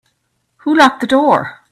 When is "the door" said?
1.01-1.59